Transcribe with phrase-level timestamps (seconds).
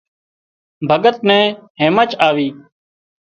[0.89, 1.45] ڀڳت نين
[1.81, 2.49] هيمچ آوي